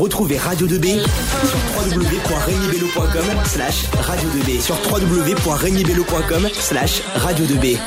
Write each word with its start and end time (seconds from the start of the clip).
Retrouvez 0.00 0.38
Radio 0.38 0.66
2B 0.66 1.00
sur 1.46 1.58
www.regnibello.com 1.76 3.44
slash 3.44 3.86
radio 4.00 4.28
2B 4.28 4.60
sur 4.60 4.76
www.regnibello.com 4.90 6.48
slash 6.52 7.02
radio 7.16 7.44
2B. 7.44 7.78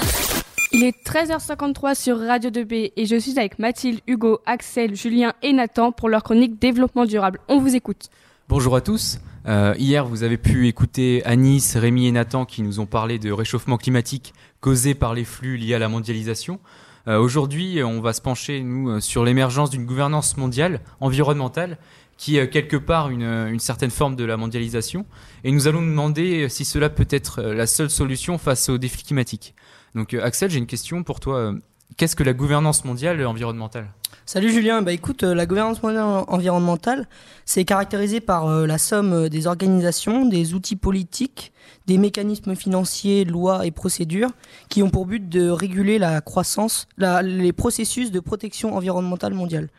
Il 0.72 0.84
est 0.84 0.96
13h53 1.06 1.96
sur 1.96 2.20
Radio 2.20 2.50
2B 2.50 2.92
et 2.96 3.06
je 3.06 3.16
suis 3.16 3.38
avec 3.38 3.60
Mathilde, 3.60 4.02
Hugo, 4.08 4.40
Axel, 4.46 4.96
Julien 4.96 5.34
et 5.42 5.54
Nathan 5.54 5.92
pour 5.92 6.10
leur 6.10 6.24
chronique 6.24 6.60
Développement 6.60 7.06
durable. 7.06 7.40
On 7.48 7.60
vous 7.60 7.76
écoute. 7.76 8.10
Bonjour 8.50 8.76
à 8.76 8.82
tous. 8.82 9.20
Euh, 9.46 9.74
hier, 9.78 10.06
vous 10.06 10.24
avez 10.24 10.38
pu 10.38 10.68
écouter 10.68 11.24
Anis, 11.26 11.76
Rémi 11.76 12.08
et 12.08 12.12
Nathan 12.12 12.46
qui 12.46 12.62
nous 12.62 12.80
ont 12.80 12.86
parlé 12.86 13.20
de 13.20 13.32
réchauffement 13.32 13.78
climatique 13.78 14.34
causé 14.62 14.96
par 14.96 15.14
les 15.14 15.26
flux 15.26 15.58
liés 15.58 15.76
à 15.76 15.80
la 15.80 15.90
mondialisation. 15.90 16.60
Euh, 17.08 17.20
Aujourd'hui, 17.20 17.84
on 17.84 18.00
va 18.02 18.14
se 18.14 18.22
pencher, 18.22 18.62
nous, 18.62 18.90
euh, 18.90 19.00
sur 19.00 19.26
l'émergence 19.26 19.70
d'une 19.70 19.86
gouvernance 19.86 20.38
mondiale 20.38 20.82
environnementale 21.00 21.78
qui 22.16 22.38
est 22.38 22.50
quelque 22.50 22.78
part 22.78 23.10
une, 23.10 23.24
une, 23.24 23.60
certaine 23.60 23.90
forme 23.90 24.16
de 24.16 24.24
la 24.24 24.38
mondialisation. 24.38 25.06
Et 25.44 25.52
nous 25.52 25.68
allons 25.68 25.82
nous 25.82 25.90
demander 25.90 26.48
si 26.48 26.64
cela 26.64 26.90
peut 26.90 27.08
être 27.10 27.42
la 27.42 27.66
seule 27.66 27.90
solution 27.90 28.38
face 28.38 28.70
aux 28.70 28.78
défis 28.78 29.04
climatiques. 29.04 29.56
Donc 29.96 30.14
Axel, 30.14 30.52
j'ai 30.52 30.60
une 30.60 30.68
question 30.68 31.04
pour 31.04 31.20
toi. 31.20 31.54
Qu'est-ce 31.98 32.16
que 32.16 32.24
la 32.24 32.34
gouvernance 32.34 32.86
mondiale 32.86 33.26
environnementale 33.26 33.88
Salut 34.26 34.52
Julien, 34.52 34.82
bah 34.82 34.94
écoute, 34.94 35.24
euh, 35.24 35.36
la 35.36 35.46
gouvernance 35.46 35.84
mondiale 35.84 36.24
environnementale, 36.28 37.08
c'est 37.44 37.66
caractérisé 37.66 38.22
par 38.22 38.48
euh, 38.48 38.66
la 38.66 38.78
somme 38.78 39.12
euh, 39.12 39.30
des 39.30 39.48
organisations, 39.48 40.26
des 40.26 40.54
outils 40.54 40.78
politiques, 40.78 41.52
des 41.88 41.98
mécanismes 41.98 42.56
financiers, 42.56 43.26
lois 43.26 43.66
et 43.66 43.72
procédures 43.72 44.32
qui 44.70 44.82
ont 44.82 44.90
pour 44.90 45.06
but 45.06 45.28
de 45.28 45.50
réguler 45.50 46.00
la 46.00 46.22
croissance, 46.22 46.88
la, 46.98 47.22
les 47.22 47.52
processus 47.52 48.12
de 48.12 48.20
protection 48.22 48.76
environnementale 48.76 49.34
mondiale. 49.34 49.70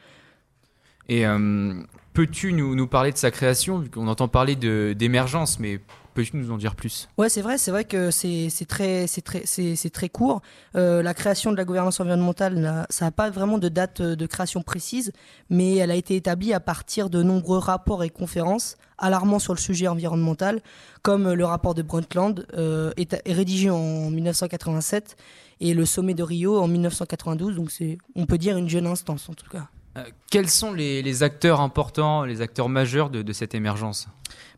Et 1.08 1.26
euh, 1.26 1.74
peux-tu 2.12 2.52
nous, 2.52 2.74
nous, 2.74 2.86
parler 2.86 3.12
de 3.12 3.18
sa 3.18 3.30
création, 3.30 3.78
vu 3.78 3.90
qu'on 3.90 4.08
entend 4.08 4.28
parler 4.28 4.56
d'émergence, 4.56 5.58
mais 5.58 5.80
Peux-tu 6.14 6.36
nous 6.36 6.52
en 6.52 6.56
dire 6.56 6.76
plus? 6.76 7.08
Ouais, 7.18 7.28
c'est 7.28 7.42
vrai, 7.42 7.58
c'est 7.58 7.72
vrai 7.72 7.84
que 7.84 8.12
c'est 8.12 8.66
très, 8.68 10.08
court. 10.08 10.42
Euh, 10.76 11.02
la 11.02 11.12
création 11.12 11.50
de 11.50 11.56
la 11.56 11.64
gouvernance 11.64 11.98
environnementale, 11.98 12.86
ça 12.88 13.06
n'a 13.06 13.10
pas 13.10 13.30
vraiment 13.30 13.58
de 13.58 13.68
date 13.68 14.00
euh, 14.00 14.14
de 14.14 14.26
création 14.26 14.62
précise, 14.62 15.12
mais 15.50 15.74
elle 15.76 15.90
a 15.90 15.96
été 15.96 16.14
établie 16.14 16.52
à 16.52 16.60
partir 16.60 17.10
de 17.10 17.22
nombreux 17.22 17.58
rapports 17.58 18.04
et 18.04 18.10
conférences 18.10 18.76
alarmants 18.96 19.40
sur 19.40 19.54
le 19.54 19.58
sujet 19.58 19.88
environnemental, 19.88 20.60
comme 21.02 21.32
le 21.32 21.44
rapport 21.44 21.74
de 21.74 21.82
Brundtland, 21.82 22.46
euh, 22.56 22.92
rédigé 23.26 23.70
en 23.70 24.08
1987, 24.10 25.16
et 25.60 25.74
le 25.74 25.84
sommet 25.84 26.14
de 26.14 26.22
Rio 26.22 26.58
en 26.60 26.68
1992. 26.68 27.56
Donc 27.56 27.70
on 28.14 28.26
peut 28.26 28.38
dire, 28.38 28.56
une 28.56 28.68
jeune 28.68 28.86
instance 28.86 29.28
en 29.28 29.34
tout 29.34 29.48
cas. 29.48 29.68
Euh, 29.96 30.02
quels 30.30 30.48
sont 30.48 30.72
les, 30.72 31.22
acteurs 31.22 31.60
importants, 31.60 32.24
les 32.24 32.40
acteurs 32.40 32.68
majeurs 32.68 33.10
de, 33.10 33.32
cette 33.32 33.54
émergence 33.54 34.08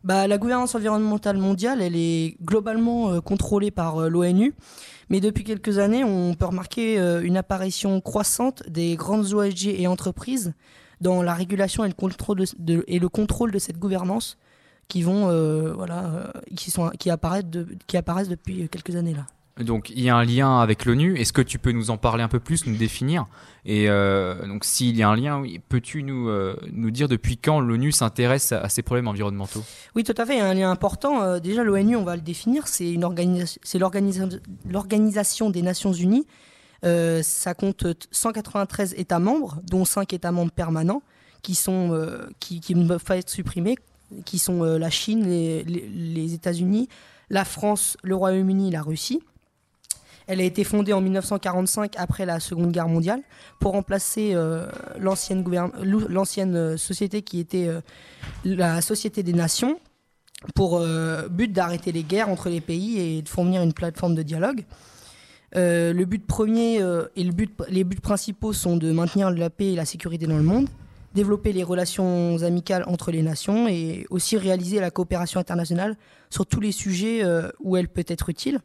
bah, 0.03 0.27
La 0.27 0.37
gouvernance 0.37 0.73
environnementale 0.75 1.37
mondiale, 1.37 1.81
elle 1.81 1.95
est 1.95 2.37
globalement 2.41 3.11
euh, 3.11 3.21
contrôlée 3.21 3.71
par 3.71 4.01
euh, 4.01 4.09
l'ONU. 4.09 4.53
Mais 5.09 5.19
depuis 5.21 5.43
quelques 5.43 5.77
années, 5.77 6.03
on 6.03 6.33
peut 6.33 6.47
remarquer 6.47 6.97
une 7.23 7.37
apparition 7.37 8.01
croissante 8.01 8.63
des 8.67 8.97
grandes 8.97 9.33
ONG 9.33 9.65
et 9.67 9.87
entreprises 9.87 10.53
dans 10.99 11.23
la 11.23 11.33
régulation 11.33 11.85
et 11.85 11.87
le 11.87 11.93
contrôle 11.93 12.39
de, 12.39 12.45
de, 12.59 12.83
et 12.87 12.99
le 12.99 13.07
contrôle 13.07 13.51
de 13.51 13.57
cette 13.59 13.79
gouvernance 13.79 14.37
qui 14.89 15.03
vont, 15.03 15.27
voilà, 15.73 16.33
qui, 16.57 16.71
sont, 16.71 16.89
qui, 16.99 17.09
apparaissent 17.09 17.45
qui 17.87 17.95
apparaissent 17.95 18.27
depuis 18.27 18.67
quelques 18.67 18.97
années 18.97 19.13
là. 19.13 19.27
Donc 19.59 19.89
il 19.89 20.01
y 20.01 20.09
a 20.09 20.15
un 20.15 20.23
lien 20.23 20.59
avec 20.59 20.85
l'ONU. 20.85 21.17
Est-ce 21.17 21.33
que 21.33 21.41
tu 21.41 21.57
peux 21.59 21.71
nous 21.71 21.89
en 21.89 21.97
parler 21.97 22.23
un 22.23 22.27
peu 22.27 22.39
plus, 22.39 22.67
nous 22.67 22.75
définir? 22.75 23.25
Et 23.65 23.89
euh, 23.89 24.45
donc 24.47 24.63
s'il 24.63 24.95
y 24.95 25.03
a 25.03 25.09
un 25.09 25.15
lien, 25.15 25.43
peux-tu 25.69 26.03
nous 26.03 26.29
euh, 26.29 26.55
nous 26.71 26.91
dire 26.91 27.07
depuis 27.07 27.37
quand 27.37 27.59
l'ONU 27.59 27.91
s'intéresse 27.91 28.51
à, 28.51 28.69
ces 28.69 28.81
problèmes 28.81 29.07
environnementaux? 29.07 29.63
Oui, 29.95 30.03
tout 30.03 30.13
à 30.17 30.25
fait. 30.25 30.35
Il 30.35 30.39
y 30.39 30.41
a 30.41 30.47
un 30.47 30.53
lien 30.53 30.69
important. 30.69 31.23
Euh, 31.23 31.39
déjà, 31.39 31.63
l'ONU, 31.63 31.95
on 31.95 32.03
va 32.03 32.15
le 32.15 32.21
définir. 32.21 32.67
C'est 32.67 32.95
l'organisation 34.69 35.49
des 35.49 35.61
Nations 35.61 35.93
Unies. 35.93 36.27
Ça 36.83 37.53
compte 37.55 37.85
193 38.11 38.93
États 38.97 39.19
membres, 39.19 39.59
dont 39.63 39.85
5 39.85 40.13
États 40.13 40.31
membres 40.31 40.51
permanents, 40.51 41.01
qui 41.41 41.55
sont 41.55 41.99
qui, 42.39 42.75
ne 42.75 42.87
peuvent 42.87 43.03
pas 43.03 43.17
être 43.17 43.29
supprimés, 43.29 43.77
qui 44.25 44.37
sont 44.37 44.63
la 44.63 44.89
Chine, 44.89 45.25
les 45.27 46.33
États-Unis, 46.33 46.87
la 47.29 47.43
France, 47.43 47.97
le 48.03 48.15
Royaume-Uni, 48.15 48.71
la 48.71 48.81
Russie. 48.81 49.21
Elle 50.27 50.41
a 50.41 50.43
été 50.43 50.65
fondée 50.65 50.91
en 50.91 50.99
1945 50.99 51.93
après 51.97 52.25
la 52.25 52.41
Seconde 52.41 52.71
Guerre 52.71 52.89
mondiale 52.89 53.21
pour 53.59 53.71
remplacer 53.71 54.31
euh, 54.33 54.67
l'ancienne 54.99 56.55
euh, 56.55 56.77
société 56.77 57.21
qui 57.21 57.39
était 57.39 57.67
euh, 57.67 57.79
la 58.43 58.81
Société 58.81 59.23
des 59.23 59.33
Nations 59.33 59.79
pour 60.53 60.85
but 61.31 61.51
d'arrêter 61.51 61.91
les 61.91 62.03
guerres 62.03 62.29
entre 62.29 62.49
les 62.49 62.61
pays 62.61 62.99
et 62.99 63.21
de 63.23 63.27
fournir 63.27 63.63
une 63.63 63.73
plateforme 63.73 64.13
de 64.13 64.21
dialogue. 64.21 64.65
Le 65.55 66.03
but 66.03 66.23
premier 66.27 66.79
et 67.15 67.23
les 67.69 67.83
buts 67.83 67.99
principaux 67.99 68.53
sont 68.53 68.77
de 68.77 68.91
maintenir 68.91 69.31
la 69.31 69.49
paix 69.49 69.73
et 69.73 69.75
la 69.75 69.83
sécurité 69.85 70.27
dans 70.27 70.37
le 70.37 70.43
monde, 70.43 70.69
développer 71.15 71.53
les 71.53 71.63
relations 71.63 72.37
amicales 72.43 72.83
entre 72.85 73.09
les 73.09 73.23
nations 73.23 73.67
et 73.67 74.05
aussi 74.11 74.37
réaliser 74.37 74.79
la 74.79 74.91
coopération 74.91 75.39
internationale 75.39 75.97
sur 76.29 76.45
tous 76.45 76.59
les 76.59 76.71
sujets 76.71 77.23
où 77.59 77.75
elle 77.75 77.87
peut 77.87 78.05
être 78.07 78.29
utile. 78.29 78.59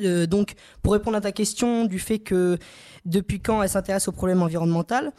Euh, 0.00 0.26
donc, 0.26 0.54
pour 0.82 0.92
répondre 0.92 1.16
à 1.16 1.20
ta 1.20 1.32
question 1.32 1.84
du 1.84 1.98
fait 1.98 2.18
que 2.18 2.58
depuis 3.04 3.40
quand 3.40 3.62
elle 3.62 3.68
s'intéresse 3.68 4.08
au 4.08 4.12
problème 4.12 4.42
environnemental, 4.42 5.12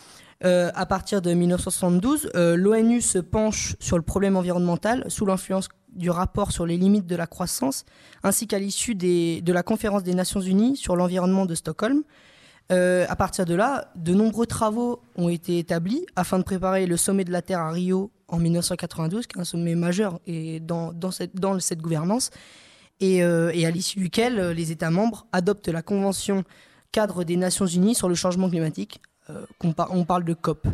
euh, 0.45 0.71
à 0.75 0.85
partir 0.85 1.21
de 1.21 1.33
1972, 1.33 2.31
euh, 2.35 2.55
l'ONU 2.55 3.01
se 3.01 3.19
penche 3.19 3.75
sur 3.79 3.97
le 3.97 4.03
problème 4.03 4.35
environnemental 4.35 5.05
sous 5.07 5.25
l'influence 5.25 5.69
du 5.93 6.09
rapport 6.09 6.51
sur 6.51 6.65
les 6.65 6.77
limites 6.77 7.05
de 7.05 7.15
la 7.15 7.27
croissance, 7.27 7.85
ainsi 8.23 8.47
qu'à 8.47 8.59
l'issue 8.59 8.95
de 8.95 9.53
la 9.53 9.63
conférence 9.63 10.03
des 10.03 10.15
Nations 10.15 10.41
Unies 10.41 10.75
sur 10.75 10.95
l'environnement 10.95 11.45
de 11.45 11.55
Stockholm. 11.55 12.03
À 12.71 13.15
partir 13.15 13.45
de 13.45 13.53
là, 13.53 13.91
de 13.95 14.15
nombreux 14.15 14.47
travaux 14.47 15.03
ont 15.15 15.29
été 15.29 15.59
établis 15.59 16.03
afin 16.15 16.39
de 16.39 16.43
préparer 16.43 16.87
le 16.87 16.97
sommet 16.97 17.23
de 17.23 17.31
la 17.31 17.43
Terre 17.43 17.59
à 17.59 17.69
Rio 17.69 18.09
en 18.27 18.39
1992, 18.39 19.27
qui 19.27 19.37
est 19.37 19.41
un 19.41 19.43
sommet 19.43 19.75
majeur 19.75 20.19
dans 20.25 21.11
cette 21.11 21.81
gouvernance 21.81 22.31
et, 22.99 23.23
euh, 23.23 23.51
et 23.53 23.65
à 23.65 23.71
l'issue 23.71 23.99
duquel 23.99 24.39
euh, 24.39 24.53
les 24.53 24.71
États 24.71 24.91
membres 24.91 25.25
adoptent 25.31 25.67
la 25.67 25.81
Convention 25.81 26.43
cadre 26.91 27.23
des 27.23 27.37
Nations 27.37 27.65
Unies 27.65 27.95
sur 27.95 28.07
le 28.07 28.15
changement 28.15 28.49
climatique, 28.49 29.01
euh, 29.29 29.45
on, 29.63 29.73
par, 29.73 29.93
on, 29.93 30.05
parle 30.05 30.23
de 30.23 30.33
COP. 30.33 30.67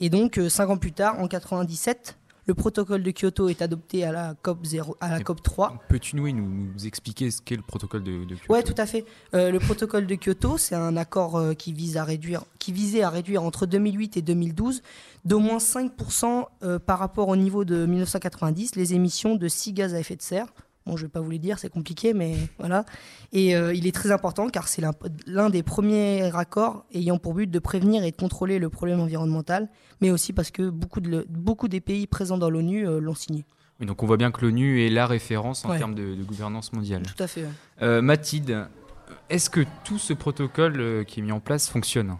Et 0.00 0.10
donc, 0.10 0.40
cinq 0.48 0.68
ans 0.70 0.78
plus 0.78 0.92
tard, 0.92 1.20
en 1.20 1.28
97, 1.28 2.18
le 2.50 2.54
protocole 2.54 3.04
de 3.04 3.12
Kyoto 3.12 3.48
est 3.48 3.62
adopté 3.62 4.02
à 4.02 4.10
la 4.10 4.34
COP 4.42 4.64
0, 4.64 4.96
à 5.00 5.10
la 5.10 5.20
COP 5.20 5.40
3. 5.40 5.84
Peux-tu 5.88 6.16
nous, 6.16 6.32
nous, 6.32 6.84
expliquer 6.84 7.30
ce 7.30 7.40
qu'est 7.40 7.54
le 7.54 7.62
protocole 7.62 8.02
de, 8.02 8.24
de 8.24 8.34
Kyoto? 8.34 8.52
Ouais, 8.52 8.64
tout 8.64 8.74
à 8.76 8.86
fait. 8.86 9.04
Euh, 9.34 9.52
le 9.52 9.60
protocole 9.60 10.04
de 10.06 10.16
Kyoto, 10.16 10.58
c'est 10.58 10.74
un 10.74 10.96
accord 10.96 11.36
euh, 11.36 11.54
qui 11.54 11.72
vise 11.72 11.96
à 11.96 12.02
réduire, 12.02 12.42
qui 12.58 12.72
visait 12.72 13.02
à 13.02 13.10
réduire 13.10 13.44
entre 13.44 13.66
2008 13.66 14.16
et 14.16 14.22
2012 14.22 14.82
d'au 15.24 15.38
moins 15.38 15.58
5% 15.58 16.46
euh, 16.64 16.80
par 16.80 16.98
rapport 16.98 17.28
au 17.28 17.36
niveau 17.36 17.64
de 17.64 17.86
1990 17.86 18.74
les 18.74 18.94
émissions 18.94 19.36
de 19.36 19.46
6 19.46 19.72
gaz 19.72 19.94
à 19.94 20.00
effet 20.00 20.16
de 20.16 20.22
serre. 20.22 20.48
Bon, 20.90 20.96
je 20.96 21.04
vais 21.04 21.08
pas 21.08 21.20
vous 21.20 21.30
les 21.30 21.38
dire, 21.38 21.60
c'est 21.60 21.68
compliqué, 21.68 22.14
mais 22.14 22.34
voilà. 22.58 22.84
Et 23.32 23.54
euh, 23.54 23.72
il 23.72 23.86
est 23.86 23.94
très 23.94 24.10
important 24.10 24.48
car 24.48 24.66
c'est 24.66 24.82
l'un 25.24 25.48
des 25.48 25.62
premiers 25.62 26.34
accords 26.34 26.84
ayant 26.92 27.16
pour 27.16 27.34
but 27.34 27.48
de 27.48 27.58
prévenir 27.60 28.02
et 28.02 28.10
de 28.10 28.16
contrôler 28.16 28.58
le 28.58 28.68
problème 28.70 28.98
environnemental, 28.98 29.68
mais 30.00 30.10
aussi 30.10 30.32
parce 30.32 30.50
que 30.50 30.68
beaucoup, 30.68 31.00
de, 31.00 31.24
beaucoup 31.28 31.68
des 31.68 31.80
pays 31.80 32.08
présents 32.08 32.38
dans 32.38 32.50
l'ONU 32.50 32.88
euh, 32.88 32.98
l'ont 32.98 33.14
signé. 33.14 33.44
Oui, 33.78 33.86
donc 33.86 34.02
on 34.02 34.06
voit 34.06 34.16
bien 34.16 34.32
que 34.32 34.44
l'ONU 34.44 34.84
est 34.84 34.90
la 34.90 35.06
référence 35.06 35.64
en 35.64 35.70
ouais. 35.70 35.78
termes 35.78 35.94
de, 35.94 36.16
de, 36.16 36.24
gouvernance 36.24 36.72
mondiale. 36.72 37.02
Tout 37.02 37.22
à 37.22 37.28
fait. 37.28 37.42
Ouais. 37.42 37.50
Euh, 37.82 38.02
Mathilde, 38.02 38.66
est-ce 39.28 39.48
que 39.48 39.64
tout 39.84 39.98
ce 39.98 40.12
protocole 40.12 41.04
qui 41.06 41.20
est 41.20 41.22
mis 41.22 41.30
en 41.30 41.38
place 41.38 41.68
fonctionne? 41.68 42.16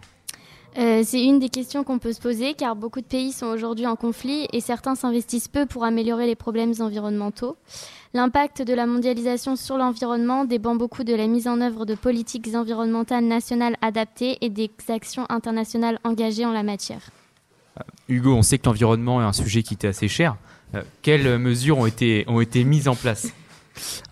Euh, 0.77 1.01
c'est 1.03 1.21
une 1.21 1.39
des 1.39 1.49
questions 1.49 1.83
qu'on 1.83 1.99
peut 1.99 2.13
se 2.13 2.21
poser 2.21 2.53
car 2.53 2.75
beaucoup 2.75 3.01
de 3.01 3.05
pays 3.05 3.33
sont 3.33 3.47
aujourd'hui 3.47 3.87
en 3.87 3.97
conflit 3.97 4.47
et 4.53 4.61
certains 4.61 4.95
s'investissent 4.95 5.49
peu 5.49 5.65
pour 5.65 5.83
améliorer 5.83 6.27
les 6.27 6.35
problèmes 6.35 6.73
environnementaux. 6.79 7.57
L'impact 8.13 8.61
de 8.61 8.73
la 8.73 8.85
mondialisation 8.85 9.55
sur 9.55 9.77
l'environnement 9.77 10.45
dépend 10.45 10.75
beaucoup 10.75 11.03
de 11.03 11.13
la 11.13 11.27
mise 11.27 11.47
en 11.47 11.59
œuvre 11.59 11.85
de 11.85 11.95
politiques 11.95 12.55
environnementales 12.55 13.25
nationales 13.25 13.75
adaptées 13.81 14.37
et 14.41 14.49
des 14.49 14.71
actions 14.87 15.25
internationales 15.29 15.99
engagées 16.05 16.45
en 16.45 16.53
la 16.53 16.63
matière. 16.63 17.09
Euh, 17.79 17.83
Hugo, 18.07 18.33
on 18.33 18.41
sait 18.41 18.57
que 18.57 18.67
l'environnement 18.67 19.21
est 19.21 19.25
un 19.25 19.33
sujet 19.33 19.63
qui 19.63 19.73
était 19.73 19.87
assez 19.87 20.07
cher. 20.07 20.37
Euh, 20.75 20.83
quelles 21.01 21.37
mesures 21.37 21.79
ont 21.79 21.85
été, 21.85 22.23
ont 22.27 22.39
été 22.39 22.63
mises 22.63 22.87
en 22.87 22.95
place? 22.95 23.33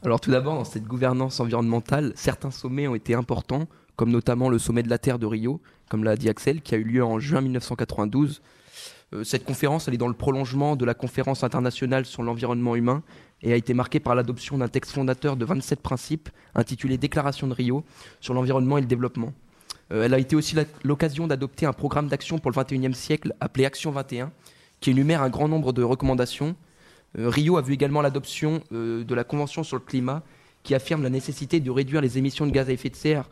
Alors 0.04 0.20
tout 0.20 0.32
d'abord, 0.32 0.56
dans 0.56 0.66
cette 0.66 0.86
gouvernance 0.86 1.40
environnementale, 1.40 2.12
certains 2.16 2.52
sommets 2.52 2.88
ont 2.88 2.96
été 2.96 3.14
importants, 3.14 3.68
comme 4.00 4.12
notamment 4.12 4.48
le 4.48 4.60
sommet 4.60 4.82
de 4.82 4.90
la 4.90 4.98
Terre 4.98 5.20
de 5.20 5.26
Rio, 5.26 5.60
comme 5.90 6.06
l'a 6.06 6.16
dit 6.16 6.30
Axel, 6.30 6.62
qui 6.62 6.74
a 6.74 6.78
eu 6.78 6.86
lieu 6.86 7.04
en 7.04 7.20
juin 7.20 7.42
1992. 7.42 8.42
Euh, 9.14 9.26
cette 9.26 9.44
conférence, 9.44 9.90
elle 9.90 9.94
est 9.94 9.98
dans 9.98 10.08
le 10.08 10.14
prolongement 10.14 10.78
de 10.78 10.86
la 10.86 10.94
conférence 10.94 11.44
internationale 11.44 12.06
sur 12.06 12.24
l'environnement 12.24 12.78
humain 12.78 13.04
et 13.42 13.52
a 13.52 13.58
été 13.58 13.74
marquée 13.74 14.00
par 14.00 14.16
l'adoption 14.16 14.58
d'un 14.58 14.70
texte 14.70 14.94
fondateur 14.94 15.36
de 15.36 15.44
27 15.44 15.82
principes 15.82 16.30
intitulé 16.56 16.98
Déclaration 16.98 17.46
de 17.48 17.54
Rio 17.54 17.84
sur 18.22 18.34
l'environnement 18.34 18.78
et 18.78 18.82
le 18.82 18.88
développement. 18.88 19.34
Euh, 19.92 20.06
elle 20.06 20.14
a 20.14 20.20
été 20.20 20.38
aussi 20.38 20.56
l'occasion 20.86 21.28
d'adopter 21.28 21.66
un 21.66 21.74
programme 21.74 22.08
d'action 22.08 22.40
pour 22.40 22.52
le 22.52 22.56
21e 22.56 22.94
siècle 22.94 23.36
appelé 23.42 23.66
Action 23.66 23.92
21, 23.92 24.32
qui 24.80 24.92
énumère 24.92 25.22
un 25.24 25.30
grand 25.30 25.50
nombre 25.50 25.74
de 25.74 25.84
recommandations. 25.84 26.56
Rio 27.18 27.58
a 27.58 27.62
vu 27.62 27.74
également 27.74 28.02
l'adoption 28.02 28.62
de 28.72 29.14
la 29.14 29.26
Convention 29.26 29.64
sur 29.64 29.76
le 29.76 29.82
climat, 29.82 30.24
qui 30.64 30.74
affirme 30.74 31.04
la 31.04 31.10
nécessité 31.10 31.60
de 31.60 31.70
réduire 31.70 32.00
les 32.00 32.18
émissions 32.18 32.46
de 32.46 32.52
gaz 32.52 32.70
à 32.70 32.72
effet 32.72 32.90
de 32.90 32.96
serre 32.96 33.28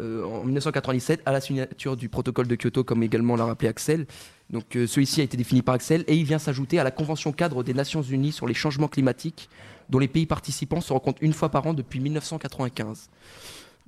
en 0.00 0.44
1997 0.44 1.22
à 1.26 1.32
la 1.32 1.40
signature 1.40 1.96
du 1.96 2.08
protocole 2.08 2.46
de 2.46 2.56
Kyoto, 2.56 2.84
comme 2.84 3.02
également 3.02 3.36
l'a 3.36 3.44
rappelé 3.44 3.68
Axel. 3.68 4.06
Donc 4.50 4.64
celui-ci 4.72 5.20
a 5.20 5.24
été 5.24 5.36
défini 5.36 5.62
par 5.62 5.74
Axel 5.74 6.04
et 6.06 6.16
il 6.16 6.24
vient 6.24 6.38
s'ajouter 6.38 6.78
à 6.78 6.84
la 6.84 6.90
Convention 6.90 7.32
cadre 7.32 7.62
des 7.62 7.74
Nations 7.74 8.02
Unies 8.02 8.32
sur 8.32 8.46
les 8.46 8.54
changements 8.54 8.88
climatiques, 8.88 9.48
dont 9.88 9.98
les 9.98 10.08
pays 10.08 10.26
participants 10.26 10.80
se 10.80 10.92
rencontrent 10.92 11.22
une 11.22 11.32
fois 11.32 11.48
par 11.48 11.66
an 11.66 11.74
depuis 11.74 12.00
1995. 12.00 13.08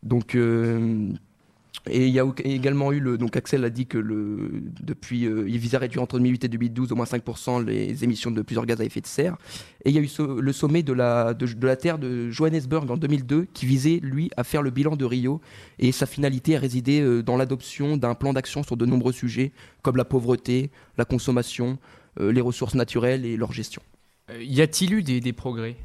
Donc, 0.03 0.35
euh, 0.35 1.09
et 1.89 2.07
il 2.07 2.13
y 2.13 2.21
a 2.21 2.25
également 2.45 2.93
eu 2.93 3.01
le. 3.01 3.19
Donc 3.19 3.37
Axel 3.37 3.65
a 3.65 3.71
dit 3.71 3.87
que 3.87 3.99
le, 3.99 4.51
depuis, 4.81 5.27
euh, 5.27 5.49
il 5.49 5.59
visait 5.59 5.77
à 5.77 5.81
réduire 5.81 6.03
entre 6.03 6.19
2008 6.19 6.45
et 6.45 6.49
2012 6.49 6.93
au 6.93 6.97
moins 6.97 7.05
5% 7.05 7.65
les 7.65 8.05
émissions 8.05 8.31
de 8.31 8.43
plusieurs 8.43 8.67
gaz 8.67 8.81
à 8.81 8.85
effet 8.85 9.01
de 9.01 9.07
serre. 9.07 9.37
Et 9.85 9.91
il 9.91 9.97
y 9.97 9.99
a 9.99 10.03
eu 10.03 10.09
le 10.41 10.53
sommet 10.53 10.83
de 10.83 10.93
la, 10.93 11.35
de, 11.35 11.47
la 11.67 11.77
Terre 11.77 11.99
de 11.99 12.31
Johannesburg 12.31 12.91
en 12.91 12.97
2002 12.97 13.47
qui 13.53 13.67
visait, 13.67 14.01
lui, 14.03 14.31
à 14.37 14.45
faire 14.45 14.63
le 14.63 14.71
bilan 14.71 14.97
de 14.97 15.05
Rio. 15.05 15.41
Et 15.79 15.93
sa 15.93 16.07
finalité 16.07 16.57
a 16.57 16.61
résidé 16.61 17.01
euh, 17.01 17.23
dans 17.23 17.37
l'adoption 17.37 17.97
d'un 17.97 18.15
plan 18.15 18.33
d'action 18.33 18.63
sur 18.63 18.77
de 18.77 18.87
nombreux 18.87 19.13
sujets 19.13 19.53
comme 19.83 19.97
la 19.97 20.05
pauvreté, 20.05 20.71
la 20.99 21.05
consommation, 21.05 21.79
les 22.19 22.41
ressources 22.41 22.75
naturelles 22.75 23.25
et 23.25 23.37
leur 23.37 23.53
gestion. 23.53 23.83
y 24.41 24.61
a-t-il 24.63 24.95
eu 24.95 25.03
des 25.03 25.33
progrès? 25.33 25.77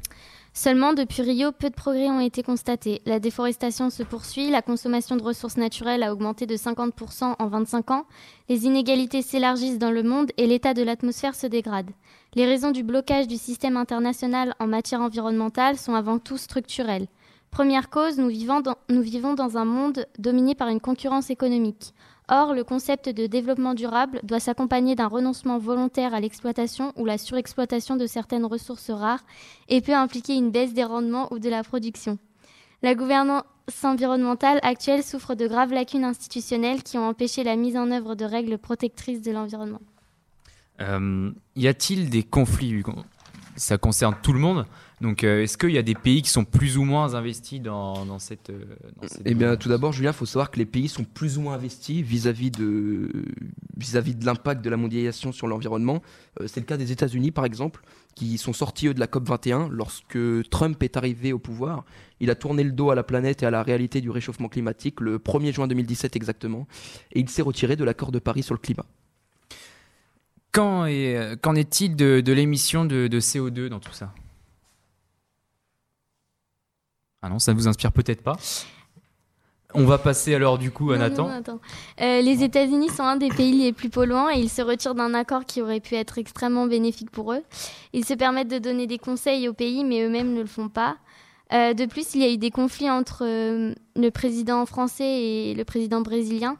Seulement, 0.54 0.92
depuis 0.92 1.22
Rio, 1.22 1.50
peu 1.50 1.70
de 1.70 1.74
progrès 1.74 2.10
ont 2.10 2.20
été 2.20 2.42
constatés. 2.42 3.00
La 3.06 3.20
déforestation 3.20 3.88
se 3.88 4.02
poursuit, 4.02 4.50
la 4.50 4.60
consommation 4.60 5.16
de 5.16 5.22
ressources 5.22 5.56
naturelles 5.56 6.02
a 6.02 6.12
augmenté 6.12 6.44
de 6.44 6.56
50% 6.56 7.36
en 7.38 7.46
25 7.46 7.90
ans, 7.90 8.04
les 8.50 8.66
inégalités 8.66 9.22
s'élargissent 9.22 9.78
dans 9.78 9.90
le 9.90 10.02
monde 10.02 10.30
et 10.36 10.46
l'état 10.46 10.74
de 10.74 10.82
l'atmosphère 10.82 11.34
se 11.34 11.46
dégrade. 11.46 11.90
Les 12.34 12.44
raisons 12.44 12.70
du 12.70 12.82
blocage 12.82 13.28
du 13.28 13.38
système 13.38 13.78
international 13.78 14.54
en 14.58 14.66
matière 14.66 15.00
environnementale 15.00 15.78
sont 15.78 15.94
avant 15.94 16.18
tout 16.18 16.36
structurelles. 16.36 17.08
Première 17.50 17.88
cause, 17.88 18.18
nous 18.18 18.28
vivons 18.28 18.60
dans, 18.60 18.76
nous 18.90 19.02
vivons 19.02 19.32
dans 19.32 19.56
un 19.56 19.64
monde 19.64 20.06
dominé 20.18 20.54
par 20.54 20.68
une 20.68 20.80
concurrence 20.80 21.30
économique. 21.30 21.94
Or, 22.28 22.54
le 22.54 22.64
concept 22.64 23.08
de 23.08 23.26
développement 23.26 23.74
durable 23.74 24.20
doit 24.22 24.40
s'accompagner 24.40 24.94
d'un 24.94 25.08
renoncement 25.08 25.58
volontaire 25.58 26.14
à 26.14 26.20
l'exploitation 26.20 26.92
ou 26.96 27.04
la 27.04 27.18
surexploitation 27.18 27.96
de 27.96 28.06
certaines 28.06 28.44
ressources 28.44 28.90
rares 28.90 29.24
et 29.68 29.80
peut 29.80 29.94
impliquer 29.94 30.34
une 30.34 30.50
baisse 30.50 30.72
des 30.72 30.84
rendements 30.84 31.32
ou 31.32 31.38
de 31.38 31.50
la 31.50 31.62
production. 31.64 32.18
La 32.82 32.94
gouvernance 32.94 33.44
environnementale 33.82 34.60
actuelle 34.62 35.02
souffre 35.02 35.34
de 35.34 35.46
graves 35.46 35.72
lacunes 35.72 36.04
institutionnelles 36.04 36.82
qui 36.82 36.96
ont 36.98 37.08
empêché 37.08 37.44
la 37.44 37.56
mise 37.56 37.76
en 37.76 37.90
œuvre 37.90 38.14
de 38.14 38.24
règles 38.24 38.58
protectrices 38.58 39.22
de 39.22 39.32
l'environnement. 39.32 39.80
Euh, 40.80 41.30
y 41.54 41.68
a-t-il 41.68 42.10
des 42.10 42.22
conflits 42.22 42.82
Ça 43.56 43.78
concerne 43.78 44.14
tout 44.22 44.32
le 44.32 44.38
monde, 44.38 44.66
donc, 45.02 45.24
euh, 45.24 45.42
est-ce 45.42 45.58
qu'il 45.58 45.72
y 45.72 45.78
a 45.78 45.82
des 45.82 45.96
pays 45.96 46.22
qui 46.22 46.30
sont 46.30 46.44
plus 46.44 46.78
ou 46.78 46.84
moins 46.84 47.14
investis 47.14 47.60
dans, 47.60 48.20
cette, 48.20 48.50
euh, 48.50 48.76
Eh 49.24 49.34
bien, 49.34 49.56
tout 49.56 49.68
d'abord, 49.68 49.92
Julien, 49.92 50.10
il 50.10 50.14
faut 50.14 50.26
savoir 50.26 50.52
que 50.52 50.60
les 50.60 50.64
pays 50.64 50.88
sont 50.88 51.02
plus 51.02 51.38
ou 51.38 51.40
moins 51.40 51.54
investis 51.54 52.02
vis-à-vis 52.02 52.52
de, 52.52 53.10
vis-à-vis 53.76 54.14
de 54.14 54.24
l'impact 54.24 54.64
de 54.64 54.70
la 54.70 54.76
mondialisation 54.76 55.32
sur 55.32 55.48
l'environnement. 55.48 56.02
Euh, 56.40 56.46
c'est 56.46 56.60
le 56.60 56.66
cas 56.66 56.76
des 56.76 56.92
États-Unis, 56.92 57.32
par 57.32 57.44
exemple, 57.44 57.82
qui 58.14 58.38
sont 58.38 58.52
sortis 58.52 58.88
eux, 58.88 58.94
de 58.94 59.00
la 59.00 59.08
COP 59.08 59.28
21 59.28 59.68
lorsque 59.70 60.18
Trump 60.50 60.80
est 60.84 60.96
arrivé 60.96 61.32
au 61.32 61.40
pouvoir. 61.40 61.84
Il 62.20 62.30
a 62.30 62.36
tourné 62.36 62.62
le 62.62 62.70
dos 62.70 62.90
à 62.90 62.94
la 62.94 63.02
planète 63.02 63.42
et 63.42 63.46
à 63.46 63.50
la 63.50 63.64
réalité 63.64 64.00
du 64.00 64.10
réchauffement 64.10 64.48
climatique 64.48 65.00
le 65.00 65.18
1er 65.18 65.52
juin 65.52 65.66
2017 65.66 66.14
exactement, 66.14 66.68
et 67.12 67.18
il 67.18 67.28
s'est 67.28 67.42
retiré 67.42 67.74
de 67.74 67.82
l'accord 67.82 68.12
de 68.12 68.20
Paris 68.20 68.44
sur 68.44 68.54
le 68.54 68.60
climat. 68.60 68.86
Qu'en 70.52 70.84
est-il 70.86 71.96
de, 71.96 72.32
l'émission 72.32 72.84
de 72.84 73.08
CO2 73.08 73.68
dans 73.68 73.80
tout 73.80 73.92
ça? 73.92 74.12
Ah 77.22 77.28
non, 77.28 77.38
ça 77.38 77.52
ne 77.52 77.56
vous 77.56 77.68
inspire 77.68 77.92
peut-être 77.92 78.22
pas? 78.22 78.36
On 79.74 79.84
va 79.84 79.96
passer 79.96 80.34
alors 80.34 80.58
du 80.58 80.70
coup 80.70 80.90
à 80.90 80.98
Nathan. 80.98 81.30
Euh, 82.00 82.20
les 82.20 82.42
États-Unis 82.44 82.90
sont 82.90 83.04
un 83.04 83.16
des 83.16 83.30
pays 83.30 83.52
les 83.52 83.72
plus 83.72 83.88
polluants 83.88 84.28
et 84.28 84.38
ils 84.38 84.50
se 84.50 84.60
retirent 84.60 84.94
d'un 84.94 85.14
accord 85.14 85.46
qui 85.46 85.62
aurait 85.62 85.80
pu 85.80 85.94
être 85.94 86.18
extrêmement 86.18 86.66
bénéfique 86.66 87.10
pour 87.10 87.32
eux. 87.32 87.42
Ils 87.92 88.04
se 88.04 88.12
permettent 88.12 88.50
de 88.50 88.58
donner 88.58 88.86
des 88.86 88.98
conseils 88.98 89.48
au 89.48 89.54
pays, 89.54 89.84
mais 89.84 90.02
eux-mêmes 90.02 90.34
ne 90.34 90.42
le 90.42 90.46
font 90.46 90.68
pas. 90.68 90.96
Euh, 91.52 91.74
de 91.74 91.86
plus, 91.86 92.14
il 92.14 92.22
y 92.22 92.24
a 92.24 92.30
eu 92.30 92.38
des 92.38 92.50
conflits 92.50 92.90
entre 92.90 93.24
euh, 93.24 93.74
le 93.96 94.10
président 94.10 94.66
français 94.66 95.22
et 95.22 95.54
le 95.54 95.64
président 95.64 96.00
brésilien 96.00 96.56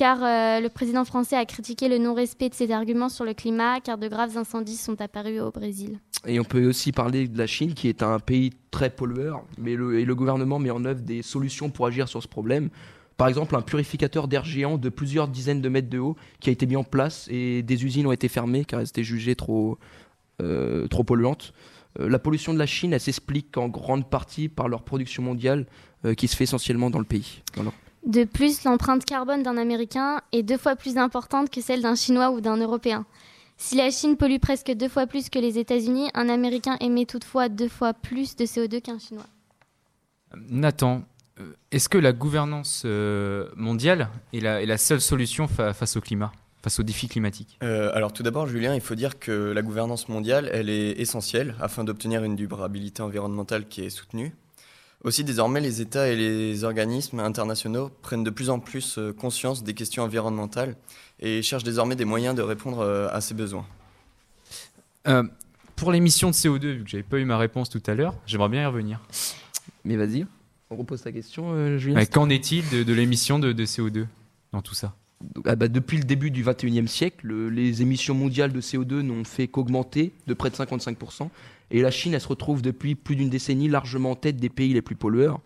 car 0.00 0.24
euh, 0.24 0.60
le 0.60 0.70
président 0.70 1.04
français 1.04 1.36
a 1.36 1.44
critiqué 1.44 1.86
le 1.86 1.98
non-respect 1.98 2.48
de 2.48 2.54
ses 2.54 2.70
arguments 2.70 3.10
sur 3.10 3.26
le 3.26 3.34
climat, 3.34 3.80
car 3.82 3.98
de 3.98 4.08
graves 4.08 4.38
incendies 4.38 4.78
sont 4.78 4.98
apparus 4.98 5.42
au 5.42 5.50
Brésil. 5.50 5.98
Et 6.26 6.40
on 6.40 6.44
peut 6.44 6.66
aussi 6.66 6.90
parler 6.90 7.28
de 7.28 7.36
la 7.36 7.46
Chine, 7.46 7.74
qui 7.74 7.86
est 7.86 8.02
un 8.02 8.18
pays 8.18 8.54
très 8.70 8.88
pollueur, 8.88 9.44
mais 9.58 9.76
le, 9.76 9.98
et 9.98 10.06
le 10.06 10.14
gouvernement 10.14 10.58
met 10.58 10.70
en 10.70 10.86
œuvre 10.86 11.02
des 11.02 11.20
solutions 11.20 11.68
pour 11.68 11.86
agir 11.86 12.08
sur 12.08 12.22
ce 12.22 12.28
problème. 12.28 12.70
Par 13.18 13.28
exemple, 13.28 13.54
un 13.54 13.60
purificateur 13.60 14.26
d'air 14.26 14.42
géant 14.42 14.78
de 14.78 14.88
plusieurs 14.88 15.28
dizaines 15.28 15.60
de 15.60 15.68
mètres 15.68 15.90
de 15.90 15.98
haut 15.98 16.16
qui 16.40 16.48
a 16.48 16.52
été 16.54 16.64
mis 16.64 16.76
en 16.76 16.84
place 16.84 17.28
et 17.30 17.62
des 17.62 17.84
usines 17.84 18.06
ont 18.06 18.12
été 18.12 18.28
fermées 18.28 18.64
car 18.64 18.80
elles 18.80 18.88
étaient 18.88 19.04
jugées 19.04 19.36
trop, 19.36 19.76
euh, 20.40 20.86
trop 20.86 21.04
polluantes. 21.04 21.52
Euh, 21.98 22.08
la 22.08 22.18
pollution 22.18 22.54
de 22.54 22.58
la 22.58 22.64
Chine, 22.64 22.94
elle 22.94 23.00
s'explique 23.00 23.58
en 23.58 23.68
grande 23.68 24.08
partie 24.08 24.48
par 24.48 24.66
leur 24.66 24.80
production 24.80 25.22
mondiale 25.22 25.66
qui 26.16 26.28
se 26.28 26.34
fait 26.34 26.44
essentiellement 26.44 26.88
dans 26.88 26.98
le 26.98 27.04
pays. 27.04 27.42
De 28.04 28.24
plus, 28.24 28.64
l'empreinte 28.64 29.04
carbone 29.04 29.42
d'un 29.42 29.58
Américain 29.58 30.20
est 30.32 30.42
deux 30.42 30.56
fois 30.56 30.74
plus 30.74 30.96
importante 30.96 31.50
que 31.50 31.60
celle 31.60 31.82
d'un 31.82 31.94
Chinois 31.94 32.30
ou 32.30 32.40
d'un 32.40 32.56
Européen. 32.56 33.04
Si 33.58 33.76
la 33.76 33.90
Chine 33.90 34.16
pollue 34.16 34.38
presque 34.40 34.72
deux 34.72 34.88
fois 34.88 35.06
plus 35.06 35.28
que 35.28 35.38
les 35.38 35.58
États-Unis, 35.58 36.08
un 36.14 36.30
Américain 36.30 36.78
émet 36.80 37.04
toutefois 37.04 37.50
deux 37.50 37.68
fois 37.68 37.92
plus 37.92 38.34
de 38.36 38.46
CO2 38.46 38.80
qu'un 38.80 38.98
Chinois. 38.98 39.26
Nathan, 40.48 41.02
euh, 41.38 41.52
est-ce 41.70 41.90
que 41.90 41.98
la 41.98 42.12
gouvernance 42.12 42.84
euh, 42.86 43.48
mondiale 43.56 44.08
est 44.32 44.40
la, 44.40 44.78
seule 44.78 45.02
solution 45.02 45.46
face 45.46 45.96
au 45.96 46.00
climat, 46.00 46.32
face 46.62 46.80
aux 46.80 46.82
défis 46.82 47.08
climatiques? 47.08 47.58
Euh, 47.62 47.92
Alors 47.94 48.14
tout 48.14 48.22
d'abord, 48.22 48.46
Julien, 48.46 48.74
il 48.74 48.80
faut 48.80 48.94
dire 48.94 49.18
que 49.18 49.52
la 49.52 49.60
gouvernance 49.60 50.08
mondiale, 50.08 50.48
elle 50.54 50.70
est 50.70 50.92
essentielle 50.92 51.54
afin 51.60 51.84
d'obtenir 51.84 52.24
une 52.24 52.36
durabilité 52.36 53.02
environnementale 53.02 53.66
qui 53.68 53.82
est 53.82 53.90
soutenue. 53.90 54.32
Aussi, 55.02 55.24
désormais, 55.24 55.60
les 55.60 55.80
États 55.80 56.08
et 56.08 56.16
les 56.16 56.62
organismes 56.64 57.20
internationaux 57.20 57.90
prennent 58.02 58.24
de 58.24 58.30
plus 58.30 58.50
en 58.50 58.58
plus 58.58 58.98
euh, 58.98 59.14
conscience 59.14 59.64
des 59.64 59.72
questions 59.72 60.02
environnementales 60.02 60.76
et 61.20 61.40
cherchent 61.40 61.64
désormais 61.64 61.96
des 61.96 62.04
moyens 62.04 62.34
de 62.34 62.42
répondre 62.42 62.80
euh, 62.80 63.08
à 63.10 63.22
ces 63.22 63.32
besoins. 63.32 63.66
Euh, 65.08 65.22
pour 65.74 65.90
l'émission 65.90 66.28
de 66.28 66.34
CO2, 66.34 66.76
vu 66.76 66.84
que 66.84 66.90
j'avais 66.90 67.02
pas 67.02 67.18
eu 67.18 67.24
ma 67.24 67.38
réponse 67.38 67.70
tout 67.70 67.82
à 67.86 67.94
l'heure, 67.94 68.14
j'aimerais 68.26 68.50
bien 68.50 68.62
y 68.62 68.66
revenir. 68.66 69.00
Mais 69.86 69.96
vas-y, 69.96 70.26
on 70.68 70.76
repose 70.76 71.00
ta 71.00 71.12
question, 71.12 71.78
Julien. 71.78 72.04
Qu'en 72.04 72.28
est-il 72.28 72.68
de, 72.68 72.92
l'émission 72.92 73.38
de, 73.38 73.54
CO2 73.54 74.06
dans 74.52 74.60
tout 74.60 74.74
ça? 74.74 74.94
Ah 75.46 75.56
bah, 75.56 75.68
depuis 75.68 75.96
le 75.96 76.04
début 76.04 76.30
du 76.30 76.44
21e 76.44 76.86
siècle, 76.86 77.26
les 77.48 77.80
émissions 77.80 78.14
mondiales 78.14 78.52
de 78.52 78.60
CO2 78.60 79.00
n'ont 79.00 79.24
fait 79.24 79.48
qu'augmenter 79.48 80.12
de 80.26 80.34
près 80.34 80.50
de 80.50 80.56
55%. 80.56 81.30
Et 81.70 81.82
la 81.82 81.90
Chine, 81.90 82.14
elle 82.14 82.20
se 82.20 82.28
retrouve 82.28 82.62
depuis 82.62 82.94
plus 82.94 83.16
d'une 83.16 83.30
décennie 83.30 83.68
largement 83.68 84.12
en 84.12 84.16
tête 84.16 84.36
des 84.36 84.48
pays 84.48 84.72
les 84.72 84.82
plus 84.82 84.96
pollueurs. 84.96 85.40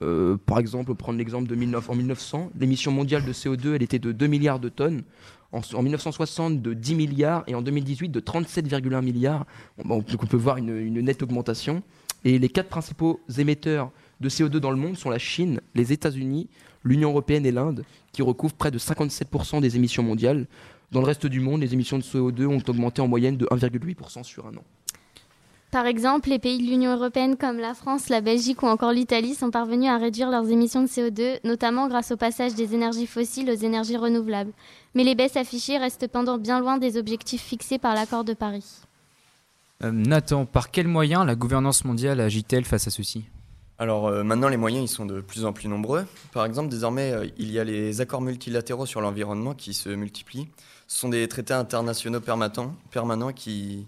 Euh, 0.00 0.36
par 0.46 0.58
exemple, 0.58 0.94
prendre 0.94 1.18
l'exemple 1.18 1.48
de 1.48 1.54
19, 1.54 1.90
en 1.90 1.94
1900, 1.94 2.50
l'émission 2.58 2.92
mondiale 2.92 3.24
de 3.24 3.32
CO2, 3.32 3.74
elle 3.74 3.82
était 3.82 3.98
de 3.98 4.12
2 4.12 4.26
milliards 4.26 4.60
de 4.60 4.68
tonnes. 4.68 5.02
En, 5.52 5.82
1960, 5.82 6.62
de 6.62 6.72
10 6.72 6.94
milliards. 6.94 7.44
Et 7.46 7.54
en 7.54 7.60
2018, 7.62 8.08
de 8.08 8.20
37,1 8.20 9.02
milliards. 9.02 9.46
donc 9.84 10.06
on 10.22 10.26
peut 10.26 10.36
voir 10.36 10.56
une, 10.56 10.76
une, 10.76 11.00
nette 11.00 11.22
augmentation. 11.22 11.82
Et 12.24 12.38
les 12.38 12.48
quatre 12.48 12.68
principaux 12.68 13.20
émetteurs 13.36 13.90
de 14.20 14.28
CO2 14.30 14.58
dans 14.58 14.70
le 14.70 14.76
monde 14.76 14.96
sont 14.96 15.10
la 15.10 15.18
Chine, 15.18 15.60
les 15.74 15.92
États-Unis, 15.92 16.48
l'Union 16.84 17.10
européenne 17.10 17.44
et 17.44 17.52
l'Inde, 17.52 17.84
qui 18.12 18.22
recouvrent 18.22 18.54
près 18.54 18.70
de 18.70 18.78
57% 18.78 19.60
des 19.60 19.76
émissions 19.76 20.02
mondiales. 20.02 20.46
Dans 20.90 21.00
le 21.00 21.06
reste 21.06 21.26
du 21.26 21.40
monde, 21.40 21.60
les 21.60 21.72
émissions 21.74 21.98
de 21.98 22.02
CO2 22.02 22.46
ont 22.46 22.62
augmenté 22.68 23.02
en 23.02 23.08
moyenne 23.08 23.36
de 23.36 23.46
1,8% 23.46 24.22
sur 24.22 24.46
un 24.46 24.56
an. 24.56 24.64
Par 25.72 25.86
exemple, 25.86 26.28
les 26.28 26.38
pays 26.38 26.58
de 26.58 26.70
l'Union 26.70 26.94
européenne 26.94 27.38
comme 27.38 27.56
la 27.56 27.72
France, 27.72 28.10
la 28.10 28.20
Belgique 28.20 28.62
ou 28.62 28.66
encore 28.66 28.92
l'Italie 28.92 29.34
sont 29.34 29.50
parvenus 29.50 29.88
à 29.88 29.96
réduire 29.96 30.28
leurs 30.28 30.50
émissions 30.50 30.82
de 30.82 30.86
CO2, 30.86 31.38
notamment 31.44 31.88
grâce 31.88 32.12
au 32.12 32.18
passage 32.18 32.54
des 32.54 32.74
énergies 32.74 33.06
fossiles 33.06 33.48
aux 33.48 33.54
énergies 33.54 33.96
renouvelables. 33.96 34.52
Mais 34.94 35.02
les 35.02 35.14
baisses 35.14 35.38
affichées 35.38 35.78
restent 35.78 36.02
cependant 36.02 36.36
bien 36.36 36.60
loin 36.60 36.76
des 36.76 36.98
objectifs 36.98 37.40
fixés 37.40 37.78
par 37.78 37.94
l'accord 37.94 38.22
de 38.22 38.34
Paris. 38.34 38.82
Euh, 39.82 39.90
Nathan, 39.90 40.44
par 40.44 40.70
quels 40.70 40.88
moyens 40.88 41.24
la 41.24 41.36
gouvernance 41.36 41.86
mondiale 41.86 42.20
agit-elle 42.20 42.66
face 42.66 42.86
à 42.86 42.90
ceci? 42.90 43.24
Alors 43.78 44.08
euh, 44.08 44.22
maintenant, 44.22 44.48
les 44.48 44.58
moyens 44.58 44.84
ils 44.84 44.94
sont 44.94 45.06
de 45.06 45.22
plus 45.22 45.46
en 45.46 45.54
plus 45.54 45.68
nombreux. 45.68 46.04
Par 46.34 46.44
exemple, 46.44 46.68
désormais, 46.68 47.12
euh, 47.12 47.26
il 47.38 47.50
y 47.50 47.58
a 47.58 47.64
les 47.64 48.02
accords 48.02 48.20
multilatéraux 48.20 48.84
sur 48.84 49.00
l'environnement 49.00 49.54
qui 49.54 49.72
se 49.72 49.88
multiplient. 49.88 50.48
Ce 50.86 51.00
sont 51.00 51.08
des 51.08 51.26
traités 51.28 51.54
internationaux 51.54 52.20
permanents, 52.20 52.76
permanents 52.90 53.32
qui, 53.32 53.86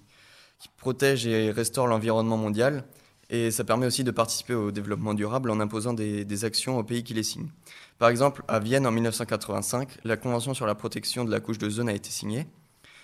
qui 0.64 0.70
protège 0.78 1.26
et 1.26 1.50
restaure 1.50 1.86
l'environnement 1.86 2.38
mondial. 2.38 2.84
Et 3.28 3.50
ça 3.50 3.64
permet 3.64 3.86
aussi 3.86 4.02
de 4.02 4.10
participer 4.10 4.54
au 4.54 4.70
développement 4.70 5.12
durable 5.12 5.50
en 5.50 5.60
imposant 5.60 5.92
des, 5.92 6.44
actions 6.44 6.78
aux 6.78 6.84
pays 6.84 7.04
qui 7.04 7.12
les 7.14 7.22
signent. 7.22 7.50
Par 7.98 8.08
exemple, 8.08 8.42
à 8.48 8.60
Vienne 8.60 8.86
en 8.86 8.90
1985, 8.90 9.98
la 10.04 10.16
Convention 10.16 10.54
sur 10.54 10.66
la 10.66 10.74
protection 10.74 11.24
de 11.24 11.30
la 11.30 11.40
couche 11.40 11.58
de 11.58 11.68
zone 11.68 11.88
a 11.88 11.92
été 11.92 12.10
signée. 12.10 12.46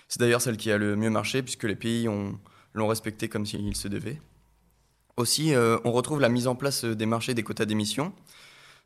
C'est 0.07 0.19
d'ailleurs 0.19 0.41
celle 0.41 0.57
qui 0.57 0.71
a 0.71 0.77
le 0.77 0.95
mieux 0.95 1.09
marché 1.09 1.43
puisque 1.43 1.63
les 1.63 1.75
pays 1.75 2.07
l'ont 2.73 2.87
respecté 2.87 3.29
comme 3.29 3.45
s'il 3.45 3.75
se 3.75 3.87
devait. 3.87 4.19
Aussi, 5.17 5.53
euh, 5.53 5.77
on 5.83 5.91
retrouve 5.91 6.19
la 6.19 6.29
mise 6.29 6.47
en 6.47 6.55
place 6.55 6.83
des 6.83 7.05
marchés 7.05 7.33
des 7.33 7.43
quotas 7.43 7.65
d'émissions. 7.65 8.13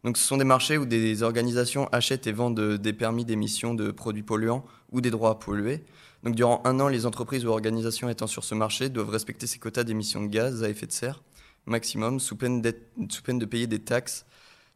Donc, 0.05 0.17
ce 0.17 0.23
sont 0.23 0.37
des 0.37 0.45
marchés 0.45 0.77
où 0.77 0.85
des 0.85 1.23
organisations 1.23 1.89
achètent 1.91 2.27
et 2.27 2.31
vendent 2.31 2.77
des 2.77 2.93
permis 2.93 3.25
d'émission 3.25 3.73
de 3.73 3.89
produits 3.89 4.21
polluants 4.21 4.63
ou 4.91 5.01
des 5.01 5.09
droits 5.09 5.31
à 5.31 5.35
polluer. 5.35 5.83
Donc, 6.23 6.35
durant 6.35 6.61
un 6.63 6.79
an, 6.79 6.87
les 6.87 7.07
entreprises 7.07 7.43
ou 7.43 7.49
organisations 7.49 8.07
étant 8.07 8.27
sur 8.27 8.43
ce 8.43 8.53
marché 8.53 8.89
doivent 8.89 9.09
respecter 9.09 9.47
ces 9.47 9.57
quotas 9.57 9.83
d'émissions 9.83 10.21
de 10.21 10.27
gaz 10.27 10.63
à 10.63 10.69
effet 10.69 10.85
de 10.85 10.91
serre 10.91 11.23
maximum 11.65 12.19
sous 12.19 12.35
peine, 12.35 12.61
de 12.61 13.45
payer 13.45 13.65
des 13.65 13.79
taxes. 13.79 14.27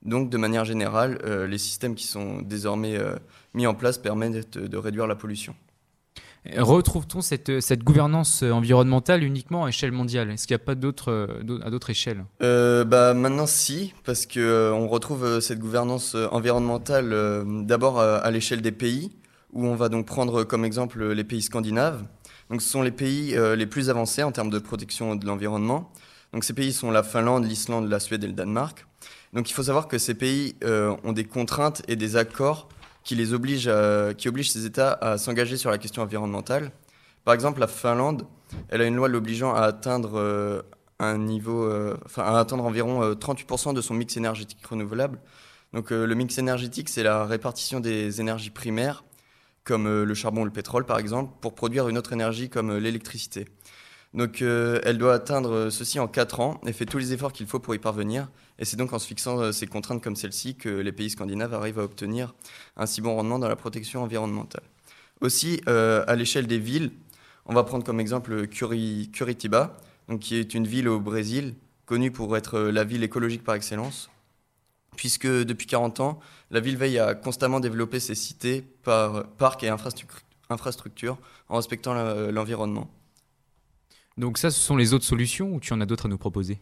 Donc, 0.02 0.32
de 0.32 0.38
manière 0.38 0.66
générale, 0.66 1.20
euh, 1.24 1.46
les 1.46 1.60
systèmes 1.60 1.94
qui 1.94 2.08
sont 2.08 2.42
désormais 2.42 2.98
euh, 2.98 3.16
mis 3.54 3.68
en 3.68 3.76
place 3.76 4.00
permettent 4.00 4.58
de 4.58 4.78
réduire 4.78 5.06
la 5.06 5.16
pollution. 5.16 5.56
Retrouve-t-on 6.46 7.22
cette, 7.22 7.84
gouvernance 7.84 8.44
environnementale 8.44 9.24
uniquement 9.24 9.66
à 9.66 9.70
échelle 9.70 9.92
mondiale? 9.92 10.32
Est-ce 10.32 10.48
qu'il 10.48 10.56
n'y 10.56 10.62
a 10.62 10.66
pas 10.66 10.76
d'autres, 10.76 11.30
à 11.64 11.70
d'autres 11.70 11.90
échelles? 11.90 12.24
Euh, 12.42 12.86
bah, 12.86 13.14
Maintenant, 13.14 13.46
si, 13.46 13.94
parce 14.06 14.26
qu'on 14.26 14.40
euh, 14.40 14.72
retrouve 14.86 15.26
euh, 15.26 15.42
cette 15.42 15.60
gouvernance 15.60 16.16
environnementale 16.32 17.14
d'abord 17.66 18.00
à 18.00 18.32
l'échelle 18.32 18.62
des 18.62 18.72
pays, 18.72 19.12
où 19.52 19.66
on 19.66 19.76
va 19.76 19.90
donc 19.90 20.06
prendre 20.06 20.44
comme 20.44 20.64
exemple 20.64 21.04
les 21.12 21.24
pays 21.24 21.42
scandinaves. 21.42 22.04
Donc, 22.50 22.62
ce 22.62 22.70
sont 22.70 22.82
les 22.82 22.92
pays 22.92 23.36
les 23.56 23.66
plus 23.66 23.90
avancés 23.90 24.24
en 24.24 24.32
termes 24.32 24.50
de 24.50 24.60
protection 24.60 25.16
de 25.16 25.26
l'environnement. 25.26 25.92
Donc, 26.34 26.44
ces 26.44 26.54
pays 26.54 26.72
sont 26.72 26.90
la 26.90 27.04
Finlande, 27.04 27.46
l'Islande, 27.46 27.90
la 27.90 28.00
Suède 28.00 28.24
et 28.24 28.28
le 28.28 28.34
Danemark. 28.34 28.86
Donc, 29.34 29.50
il 29.50 29.54
faut 29.54 29.64
savoir 29.64 29.88
que 29.88 29.98
ces 29.98 30.14
pays 30.14 30.56
ont 30.64 31.12
des 31.12 31.26
contraintes 31.26 31.82
et 31.88 31.96
des 31.96 32.16
accords 32.16 32.70
qui, 33.04 33.16
les 33.16 33.34
oblige 33.34 33.70
qui 34.18 34.28
oblige 34.28 34.52
ces 34.52 34.66
États 34.66 34.94
à 34.94 35.18
s'engager 35.18 35.58
sur 35.58 35.72
la 35.72 35.78
question 35.78 36.02
environnementale. 36.02 36.72
Par 37.26 37.34
exemple, 37.34 37.60
la 37.60 37.68
Finlande, 37.68 38.26
elle 38.70 38.82
a 38.82 38.86
une 38.86 38.96
loi 38.96 39.08
l'obligeant 39.08 39.54
à 39.54 39.62
atteindre 39.62 40.18
euh, 40.18 40.62
un 41.00 41.18
niveau, 41.18 41.64
euh, 41.64 41.98
enfin, 42.06 42.24
à 42.24 42.40
atteindre 42.40 42.66
environ 42.66 43.14
38% 43.14 43.70
euh, 43.70 43.74
de 43.74 43.82
son 43.82 43.94
mix 43.94 44.18
énergétique 44.18 44.66
renouvelable. 44.66 45.20
Donc, 45.74 45.92
le 45.92 46.16
mix 46.16 46.40
énergétique, 46.40 46.90
c'est 46.90 47.04
la 47.04 47.26
répartition 47.26 47.80
des 47.80 48.20
énergies 48.20 48.50
primaires, 48.50 49.04
comme 49.64 49.88
le 49.88 50.14
charbon 50.16 50.42
ou 50.42 50.46
le 50.46 50.52
pétrole, 50.52 50.84
par 50.84 50.98
exemple, 50.98 51.32
pour 51.42 51.54
produire 51.54 51.88
une 51.88 51.98
autre 52.00 52.12
énergie 52.12 52.50
comme 52.50 52.76
l'électricité. 52.76 53.46
Donc 54.14 54.42
euh, 54.42 54.80
elle 54.84 54.98
doit 54.98 55.14
atteindre 55.14 55.70
ceci 55.70 56.00
en 56.00 56.08
4 56.08 56.40
ans 56.40 56.60
et 56.66 56.74
fait 56.74 56.86
tous 56.86 56.98
les 56.98 57.14
efforts 57.14 57.32
qu'il 57.32 57.46
faut 57.46 57.60
pour 57.60 57.76
y 57.76 57.80
parvenir. 57.80 58.28
Et 58.58 58.66
c'est 58.66 58.78
donc 58.78 58.92
en 58.92 59.00
se 59.00 59.08
fixant 59.08 59.40
euh, 59.40 59.52
ces 59.52 59.68
contraintes 59.68 60.02
comme 60.02 60.16
celle-ci 60.16 60.56
que 60.56 60.70
les 60.70 60.92
pays 60.92 61.12
scandinaves 61.12 61.54
arrivent 61.54 61.80
à 61.80 61.84
obtenir 61.84 62.34
un 62.76 62.86
si 62.86 63.02
bon 63.02 63.16
rendement 63.16 63.40
dans 63.40 63.48
la 63.48 63.56
protection 63.56 64.02
environnementale. 64.02 64.64
Aussi, 65.22 65.62
euh, 65.68 66.04
à 66.08 66.16
l'échelle 66.16 66.48
des 66.48 66.58
villes, 66.58 66.92
on 67.46 67.54
va 67.54 67.64
prendre 67.64 67.84
comme 67.84 68.00
exemple 68.00 68.48
Curitiba, 68.48 69.78
qui 70.22 70.36
est 70.38 70.54
une 70.54 70.66
ville 70.66 70.88
au 70.88 71.00
Brésil, 71.00 71.56
connue 71.86 72.12
pour 72.12 72.36
être 72.38 72.60
la 72.60 72.84
ville 72.84 73.04
écologique 73.04 73.44
par 73.44 73.56
excellence, 73.56 74.10
puisque 74.96 75.28
depuis 75.28 75.68
40 75.68 76.00
ans, 76.00 76.20
la 76.52 76.60
ville 76.60 76.78
veille 76.78 77.00
à 77.00 77.16
constamment 77.16 77.60
développer 77.60 78.00
ses 78.00 78.16
cités, 78.16 78.62
par, 78.84 79.28
parcs 79.28 79.64
et 79.64 79.70
infrastructures 79.70 81.18
en 81.50 81.58
respectant 81.58 81.94
l'environnement. 82.32 82.90
Donc 84.20 84.38
ça, 84.38 84.52
ce 84.52 84.60
sont 84.60 84.76
les 84.76 84.94
autres 84.94 85.06
solutions 85.06 85.54
ou 85.54 85.60
tu 85.62 85.72
en 85.72 85.80
as 85.80 85.86
d'autres 85.86 86.08
à 86.08 86.10
nous 86.10 86.18
proposer? 86.18 86.60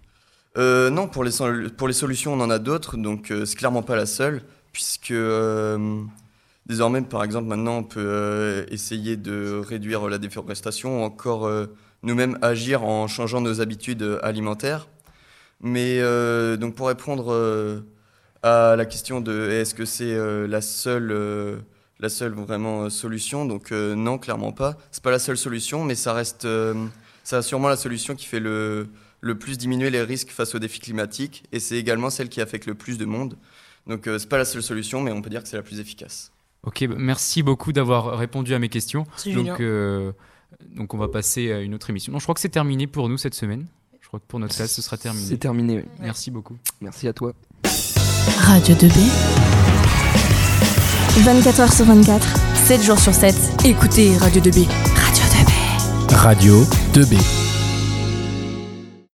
Euh, 0.58 0.92
Non, 0.92 1.08
pour 1.08 1.24
les, 1.24 1.32
pour 1.76 1.88
les 1.88 1.94
solutions, 1.94 2.34
on 2.34 2.40
en 2.40 2.52
a 2.52 2.60
d'autres, 2.60 2.98
donc 2.98 3.32
euh, 3.32 3.46
c'est 3.46 3.56
clairement 3.56 3.82
pas 3.82 3.96
la 3.96 4.06
seule, 4.06 4.44
puisque 4.72 5.10
euh, 5.10 6.04
désormais, 6.68 7.02
par 7.02 7.24
exemple, 7.24 7.48
maintenant, 7.48 7.78
on 7.78 7.84
peut 7.84 8.68
essayer 8.70 9.18
de 9.18 9.60
réduire 9.68 10.08
la 10.08 10.20
déforestation 10.20 11.02
ou 11.02 11.04
encore 11.04 11.50
nous-mêmes 12.04 12.38
agir 12.44 12.84
en 12.84 13.08
changeant 13.08 13.42
nos 13.42 13.60
habitudes 13.60 14.20
alimentaires. 14.22 14.88
Mais 15.60 16.00
donc 16.58 16.76
pour 16.76 16.88
répondre 16.88 17.84
à 18.44 18.76
la 18.76 18.86
question 18.86 19.20
de 19.20 19.50
est-ce 19.50 19.74
que 19.74 19.86
c'est 19.86 20.16
la 20.48 20.62
seule 20.62 21.64
la 22.00 22.10
seule 22.10 22.34
vraiment 22.34 22.92
solution. 22.92 23.46
Donc 23.46 23.72
non, 23.72 24.20
clairement 24.20 24.52
pas. 24.52 24.78
C'est 24.92 25.02
pas 25.02 25.10
la 25.10 25.18
seule 25.18 25.38
solution, 25.38 25.84
mais 25.84 25.96
ça 25.96 26.14
reste 26.14 26.48
c'est 27.28 27.42
sûrement 27.42 27.68
la 27.68 27.76
solution 27.76 28.16
qui 28.16 28.26
fait 28.26 28.40
le, 28.40 28.88
le 29.20 29.38
plus 29.38 29.58
diminuer 29.58 29.90
les 29.90 30.02
risques 30.02 30.30
face 30.30 30.56
aux 30.56 30.60
défis 30.60 30.80
climatiques 30.80 31.44
et 31.52 31.60
c'est 31.60 31.76
également 31.76 32.10
celle 32.10 32.30
qui 32.30 32.40
affecte 32.40 32.66
le 32.68 32.74
plus 32.74 32.98
de 32.98 33.04
monde. 33.04 33.36
Donc 33.86 34.08
euh, 34.08 34.18
c'est 34.18 34.30
pas 34.30 34.38
la 34.38 34.46
seule 34.46 34.64
solution, 34.64 35.02
mais 35.02 35.12
on 35.12 35.22
peut 35.22 35.30
dire 35.30 35.44
que 35.44 35.50
c'est 35.50 35.58
la 35.58 35.64
plus 35.64 35.82
efficace. 35.82 36.32
Ok, 36.64 36.88
bah, 36.88 36.96
merci 36.98 37.44
beaucoup 37.44 37.74
d'avoir 37.74 38.18
répondu 38.18 38.54
à 38.54 38.60
mes 38.60 38.70
questions. 38.70 39.06
Donc, 39.26 39.60
euh, 39.60 40.14
donc 40.70 40.94
on 40.94 40.98
va 40.98 41.10
passer 41.10 41.52
à 41.52 41.60
une 41.60 41.76
autre 41.76 41.90
émission. 41.90 42.14
Non, 42.14 42.20
je 42.20 42.24
crois 42.24 42.34
que 42.34 42.40
c'est 42.40 42.48
terminé 42.48 42.88
pour 42.88 43.10
nous 43.10 43.18
cette 43.18 43.36
semaine. 43.36 43.68
Je 44.00 44.08
crois 44.08 44.22
que 44.22 44.26
pour 44.26 44.40
notre 44.40 44.56
classe, 44.56 44.74
ce 44.74 44.82
sera 44.82 44.98
terminé. 44.98 45.26
C'est 45.28 45.38
terminé. 45.38 45.84
Merci 46.00 46.32
beaucoup. 46.32 46.56
Merci 46.80 47.10
à 47.10 47.14
toi. 47.14 47.34
Radio 48.38 48.74
2B. 48.74 49.00
24 51.26 51.60
h 51.60 51.76
sur 51.76 51.86
24, 51.86 52.38
7 52.56 52.82
jours 52.84 53.00
sur 53.00 53.14
7. 53.14 53.66
Écoutez 53.66 54.16
Radio 54.18 54.42
2B. 54.42 54.66
Radio 54.66 54.72
2B. 54.72 54.97
Radio 56.16 56.66
2B. 56.94 57.37